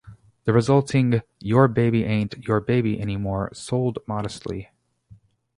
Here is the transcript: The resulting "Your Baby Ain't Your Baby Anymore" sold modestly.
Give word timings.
The 0.45 0.51
resulting 0.51 1.21
"Your 1.39 1.67
Baby 1.67 2.05
Ain't 2.05 2.33
Your 2.47 2.59
Baby 2.59 2.99
Anymore" 2.99 3.51
sold 3.53 3.99
modestly. 4.07 4.71